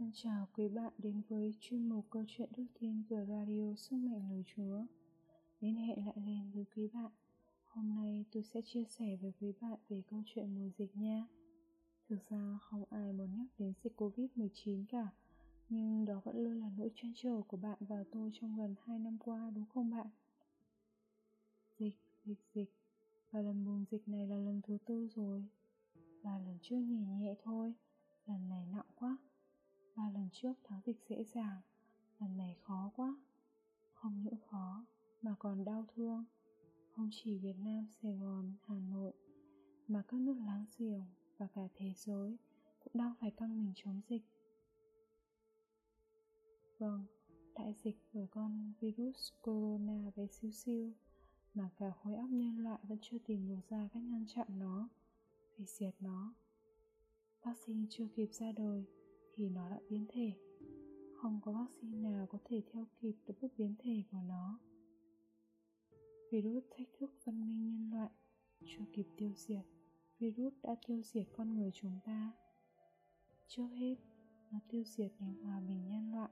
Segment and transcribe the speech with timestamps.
[0.00, 3.96] Xin chào quý bạn đến với chuyên mục câu chuyện đức tin của Radio Sức
[3.96, 4.84] Mạnh Lời Chúa.
[5.60, 7.10] Liên hệ lại lên với quý bạn.
[7.66, 11.26] Hôm nay tôi sẽ chia sẻ với quý bạn về câu chuyện mùa dịch nha.
[12.08, 15.08] Thực ra không ai muốn nhắc đến dịch Covid-19 cả,
[15.68, 18.98] nhưng đó vẫn luôn là nỗi trăn trở của bạn và tôi trong gần 2
[18.98, 20.06] năm qua đúng không bạn?
[21.78, 22.72] Dịch, dịch, dịch.
[23.30, 25.44] Và lần bùng dịch này là lần thứ tư rồi.
[26.22, 27.74] Và lần trước nhẹ nhẹ thôi,
[28.26, 29.18] lần này nặng quá
[30.00, 31.60] ba lần trước tháng dịch dễ dàng,
[32.18, 33.16] lần này khó quá.
[33.92, 34.86] Không những khó,
[35.22, 36.24] mà còn đau thương.
[36.90, 39.12] Không chỉ việt nam, sài gòn, hà nội,
[39.88, 41.04] mà các nước láng giềng
[41.38, 42.36] và cả thế giới
[42.84, 44.22] cũng đang phải căng mình chống dịch.
[46.78, 47.04] Vâng
[47.54, 50.92] đại dịch bởi con virus corona bé xíu xiu
[51.54, 54.88] mà cả khối óc nhân loại vẫn chưa tìm được ra cách ngăn chặn nó,
[55.56, 56.34] hủy diệt nó.
[57.42, 58.86] Vaccine chưa kịp ra đời
[59.40, 60.32] thì nó đã biến thể.
[61.14, 64.58] Không có vaccine nào có thể theo kịp được bước biến thể của nó.
[66.30, 68.10] Virus thách thức văn minh nhân loại
[68.64, 69.64] chưa kịp tiêu diệt.
[70.18, 72.32] Virus đã tiêu diệt con người chúng ta.
[73.48, 73.96] Trước hết,
[74.50, 76.30] nó tiêu diệt nền hòa bình nhân loại,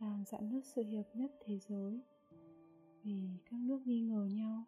[0.00, 2.00] làm dạn nứt sự hiệp nhất thế giới.
[3.02, 4.64] Vì các nước nghi ngờ nhau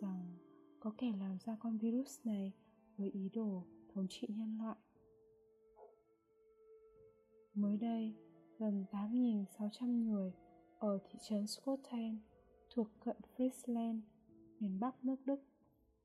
[0.00, 0.36] rằng
[0.80, 2.52] có kẻ làm ra con virus này
[2.96, 4.76] với ý đồ thống trị nhân loại.
[7.58, 8.14] Mới đây,
[8.58, 10.32] gần 8.600 người
[10.78, 12.18] ở thị trấn Scotland
[12.70, 14.00] thuộc cận Friesland,
[14.60, 15.40] miền Bắc nước Đức,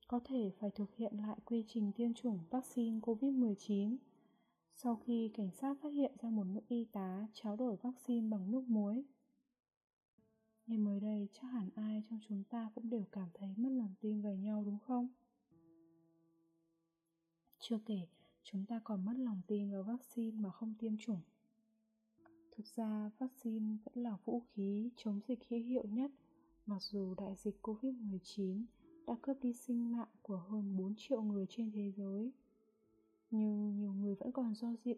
[0.07, 3.97] có thể phải thực hiện lại quy trình tiêm chủng vaccine COVID-19
[4.75, 8.51] sau khi cảnh sát phát hiện ra một nữ y tá tráo đổi vaccine bằng
[8.51, 9.03] nước muối.
[10.67, 13.93] Ngày mới đây chắc hẳn ai trong chúng ta cũng đều cảm thấy mất lòng
[14.01, 15.07] tin về nhau đúng không?
[17.59, 18.07] Chưa kể,
[18.43, 21.21] chúng ta còn mất lòng tin vào vaccine mà không tiêm chủng.
[22.57, 26.11] Thực ra, vaccine vẫn là vũ khí chống dịch hữu hiệu nhất,
[26.65, 28.65] mặc dù đại dịch COVID-19
[29.07, 32.31] đã cướp đi sinh mạng của hơn 4 triệu người trên thế giới.
[33.31, 34.95] Nhưng nhiều người vẫn còn do dự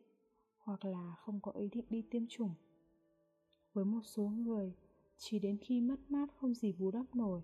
[0.57, 2.53] hoặc là không có ý định đi tiêm chủng.
[3.73, 4.75] Với một số người,
[5.17, 7.41] chỉ đến khi mất mát không gì bù đắp nổi,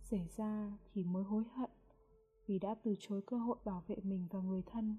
[0.00, 1.70] xảy ra thì mới hối hận
[2.46, 4.96] vì đã từ chối cơ hội bảo vệ mình và người thân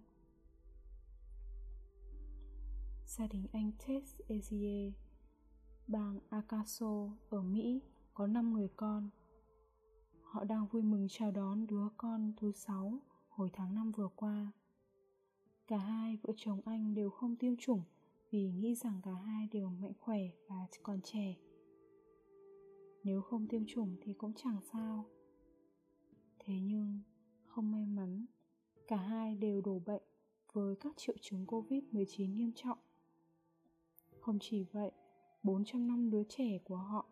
[3.08, 4.92] gia đình anh Tess Ezie,
[5.88, 7.82] bang Arkansas ở Mỹ
[8.14, 9.10] có 5 người con.
[10.22, 14.52] Họ đang vui mừng chào đón đứa con thứ sáu hồi tháng 5 vừa qua.
[15.68, 17.82] Cả hai vợ chồng anh đều không tiêm chủng
[18.32, 21.36] vì nghĩ rằng cả hai đều mạnh khỏe và còn trẻ.
[23.04, 25.06] Nếu không tiêm chủng thì cũng chẳng sao.
[26.40, 27.02] Thế nhưng,
[27.46, 28.26] không may mắn,
[28.88, 30.04] cả hai đều đổ bệnh
[30.54, 32.78] với các triệu chứng Covid-19 nghiêm trọng.
[34.28, 34.92] Không chỉ vậy,
[35.44, 37.06] 400 năm đứa trẻ của họ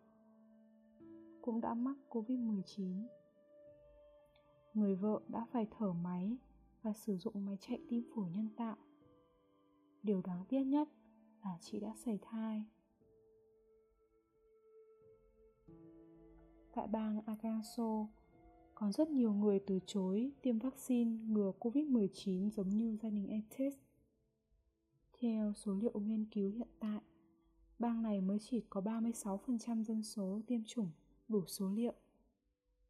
[1.42, 3.06] cũng đã mắc Covid-19.
[4.74, 6.36] Người vợ đã phải thở máy
[6.82, 8.76] và sử dụng máy chạy tim phổi nhân tạo.
[10.02, 10.88] Điều đáng tiếc nhất
[11.42, 12.64] là chị đã sảy thai.
[16.74, 18.06] Tại bang Arkansas,
[18.74, 23.85] còn rất nhiều người từ chối tiêm vaccine ngừa COVID-19 giống như gia đình Etes.
[25.20, 27.00] Theo số liệu nghiên cứu hiện tại,
[27.78, 30.90] bang này mới chỉ có 36% dân số tiêm chủng
[31.28, 31.92] đủ số liệu.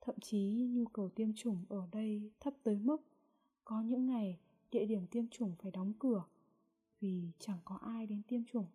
[0.00, 3.02] Thậm chí nhu cầu tiêm chủng ở đây thấp tới mức
[3.64, 4.38] có những ngày
[4.70, 6.24] địa điểm tiêm chủng phải đóng cửa
[7.00, 8.66] vì chẳng có ai đến tiêm chủng.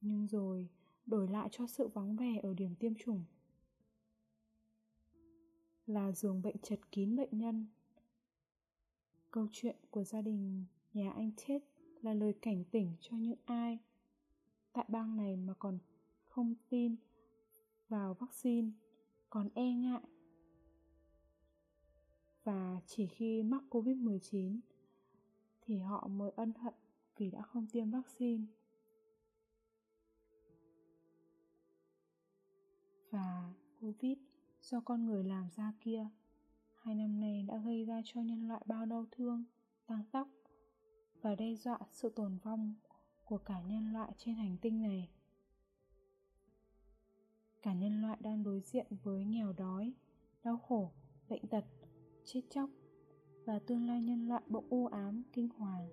[0.00, 0.68] Nhưng rồi
[1.06, 3.24] đổi lại cho sự vắng vẻ ở điểm tiêm chủng
[5.86, 7.66] là giường bệnh chật kín bệnh nhân.
[9.30, 10.64] Câu chuyện của gia đình
[10.94, 11.58] nhà anh chết
[12.02, 13.78] là lời cảnh tỉnh cho những ai
[14.72, 15.78] tại bang này mà còn
[16.24, 16.96] không tin
[17.88, 18.70] vào vaccine,
[19.30, 20.02] còn e ngại.
[22.44, 24.60] Và chỉ khi mắc Covid-19
[25.60, 26.74] thì họ mới ân hận
[27.16, 28.44] vì đã không tiêm vaccine.
[33.10, 34.18] Và Covid
[34.60, 36.08] do con người làm ra kia,
[36.74, 39.44] hai năm nay đã gây ra cho nhân loại bao đau thương,
[39.86, 40.28] tăng tóc
[41.24, 42.74] và đe dọa sự tồn vong
[43.24, 45.08] của cả nhân loại trên hành tinh này.
[47.62, 49.92] Cả nhân loại đang đối diện với nghèo đói,
[50.42, 50.92] đau khổ,
[51.28, 51.64] bệnh tật,
[52.24, 52.70] chết chóc
[53.44, 55.88] và tương lai nhân loại bỗng u ám, kinh hoàng.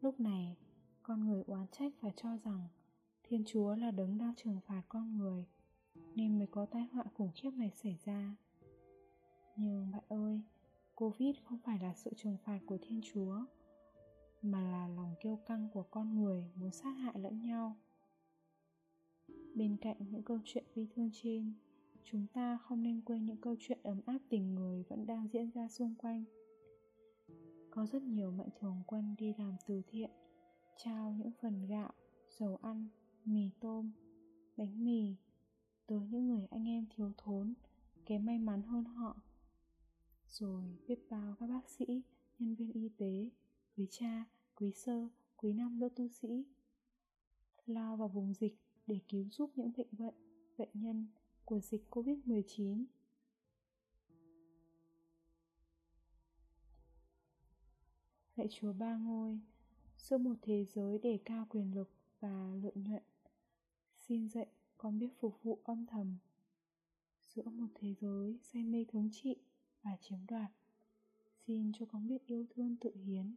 [0.00, 0.56] Lúc này,
[1.02, 2.68] con người oán trách và cho rằng
[3.22, 5.46] Thiên Chúa là đấng đang trừng phạt con người
[6.14, 8.36] nên mới có tai họa khủng khiếp này xảy ra.
[9.56, 10.40] Nhưng bạn ơi,
[10.94, 13.44] Covid không phải là sự trừng phạt của Thiên Chúa
[14.42, 17.76] mà là lòng kiêu căng của con người muốn sát hại lẫn nhau.
[19.54, 21.52] Bên cạnh những câu chuyện bi thương trên,
[22.04, 25.50] chúng ta không nên quên những câu chuyện ấm áp tình người vẫn đang diễn
[25.50, 26.24] ra xung quanh.
[27.70, 30.10] Có rất nhiều mạnh thường quân đi làm từ thiện,
[30.76, 31.92] trao những phần gạo,
[32.38, 32.88] dầu ăn,
[33.24, 33.90] mì tôm,
[34.56, 35.16] bánh mì
[35.86, 37.54] tới những người anh em thiếu thốn,
[38.06, 39.16] kém may mắn hơn họ.
[40.28, 42.02] Rồi biết bao các bác sĩ,
[42.38, 43.30] nhân viên y tế
[43.76, 44.24] quý cha
[44.54, 46.44] quý sơ quý năm đô tu sĩ
[47.66, 50.14] lao vào vùng dịch để cứu giúp những bệnh vận
[50.58, 51.06] bệnh nhân
[51.44, 52.84] của dịch Covid-19.
[58.36, 59.40] Lạy Chúa Ba Ngôi,
[59.96, 61.90] giữa một thế giới đề cao quyền lực
[62.20, 63.02] và lợi nhuận,
[63.96, 64.46] xin dạy
[64.76, 66.16] con biết phục vụ âm thầm.
[67.20, 69.36] Giữa một thế giới say mê thống trị
[69.82, 70.50] và chiếm đoạt,
[71.46, 73.34] xin cho con biết yêu thương tự hiến.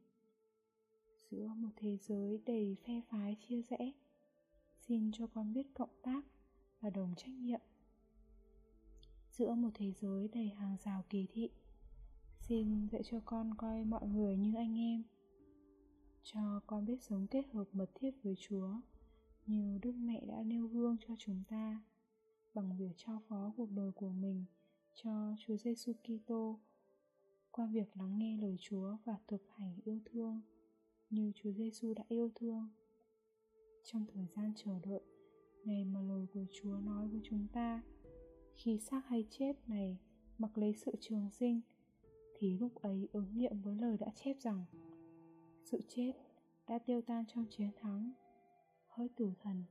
[1.31, 3.91] Giữa một thế giới đầy phe phái chia rẽ,
[4.79, 6.25] xin cho con biết cộng tác
[6.81, 7.61] và đồng trách nhiệm.
[9.31, 11.49] Giữa một thế giới đầy hàng rào kỳ thị
[12.39, 15.03] xin dạy cho con coi mọi người như anh em.
[16.23, 18.69] Cho con biết sống kết hợp mật thiết với chúa
[19.45, 21.83] như đức mẹ đã nêu gương cho chúng ta
[22.53, 24.45] bằng việc trao phó cuộc đời của mình
[24.93, 26.59] cho Chúa Giêsu Kitô
[27.51, 30.41] qua việc lắng nghe lời Chúa và thực hành yêu thương
[31.09, 32.69] như Chúa Giêsu đã yêu thương.
[33.83, 35.01] Trong thời gian chờ đợi,
[35.63, 37.83] ngày mà lời của Chúa nói với chúng ta
[38.55, 39.97] khi xác hay chết này
[40.37, 41.61] mặc lấy sự trường sinh
[42.37, 44.65] thì lúc ấy ứng nghiệm với lời đã chép rằng
[45.63, 46.11] sự chết
[46.67, 48.11] đã tiêu tan trong chiến thắng.
[48.87, 49.63] Hỡi tử thần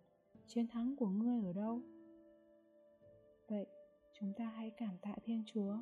[0.47, 1.83] chiến thắng của ngươi ở đâu?
[3.49, 3.67] Vậy
[4.21, 5.77] chúng ta hãy cảm tạ thiên chúa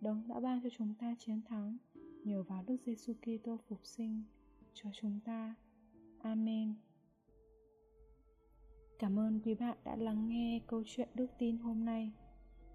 [0.00, 1.76] đấng đã ban cho chúng ta chiến thắng
[2.24, 4.22] nhờ vào đức giêsu kitô phục sinh
[4.74, 5.54] cho chúng ta.
[6.22, 6.74] Amen.
[8.98, 12.12] Cảm ơn quý bạn đã lắng nghe câu chuyện đức tin hôm nay.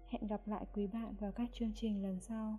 [0.06, 2.58] Hẹn gặp lại quý bạn vào các chương trình lần sau.